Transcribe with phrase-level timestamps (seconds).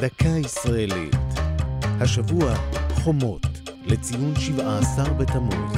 [0.00, 1.16] דקה ישראלית.
[2.00, 2.54] השבוע
[2.90, 3.46] חומות
[3.86, 5.72] לציון 17 בתמוז,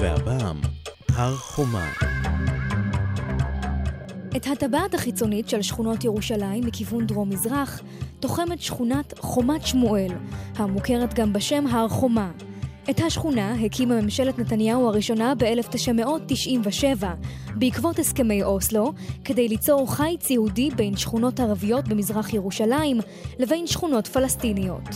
[0.00, 0.60] והפעם
[1.08, 1.92] הר חומה.
[4.36, 7.80] את הטבעת החיצונית של שכונות ירושלים מכיוון דרום-מזרח
[8.20, 10.12] תוחמת שכונת חומת שמואל,
[10.56, 12.30] המוכרת גם בשם הר חומה.
[12.90, 17.04] את השכונה הקימה ממשלת נתניהו הראשונה ב-1997
[17.54, 18.92] בעקבות הסכמי אוסלו
[19.24, 23.00] כדי ליצור חיץ יהודי בין שכונות ערביות במזרח ירושלים
[23.38, 24.88] לבין שכונות פלסטיניות.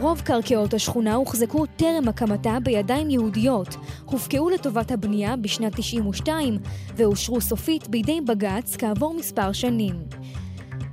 [0.00, 6.58] רוב קרקעות השכונה הוחזקו טרם הקמתה בידיים יהודיות, הופקעו לטובת הבנייה בשנת 92
[6.96, 9.94] ואושרו סופית בידי בג"ץ כעבור מספר שנים.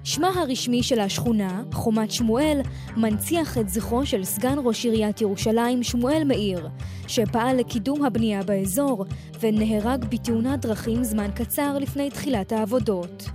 [0.06, 2.62] שמה הרשמי של השכונה, חומת שמואל,
[2.98, 6.68] מנציח את זכרו של סגן ראש עיריית ירושלים שמואל מאיר,
[7.08, 9.06] שפעל לקידום הבנייה באזור
[9.40, 13.30] ונהרג בתאונת דרכים זמן קצר לפני תחילת העבודות.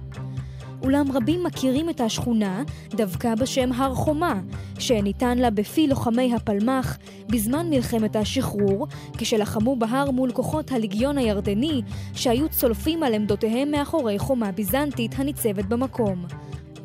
[0.83, 4.41] אולם רבים מכירים את השכונה דווקא בשם הר חומה,
[4.79, 8.87] שניתן לה בפי לוחמי הפלמ"ח בזמן מלחמת השחרור,
[9.19, 11.83] כשלחמו בהר מול כוחות הליגיון הירדני,
[12.15, 16.27] שהיו צולפים על עמדותיהם מאחורי חומה ביזנטית הניצבת במקום.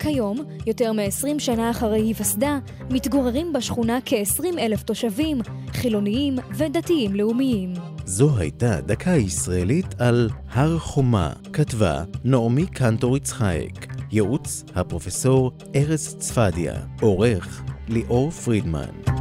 [0.05, 7.73] כיום, יותר מ-20 שנה אחרי היווסדה, מתגוררים בשכונה כ-20 אלף תושבים, חילוניים ודתיים לאומיים.
[8.05, 16.73] זו הייתה דקה ישראלית על הר חומה, כתבה נעמי קנטור יצחייק, ייעוץ הפרופסור ארז צפדיה,
[17.01, 19.14] עורך ליאור פרידמן.